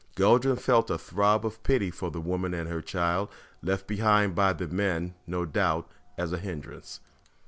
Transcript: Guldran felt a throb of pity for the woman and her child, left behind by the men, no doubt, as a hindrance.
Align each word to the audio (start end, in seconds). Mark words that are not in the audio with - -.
Guldran 0.15 0.55
felt 0.55 0.89
a 0.89 0.97
throb 0.97 1.45
of 1.45 1.61
pity 1.61 1.91
for 1.91 2.09
the 2.09 2.19
woman 2.19 2.55
and 2.55 2.67
her 2.67 2.81
child, 2.81 3.29
left 3.61 3.85
behind 3.85 4.33
by 4.33 4.51
the 4.51 4.67
men, 4.67 5.13
no 5.27 5.45
doubt, 5.45 5.87
as 6.17 6.33
a 6.33 6.39
hindrance. 6.39 7.01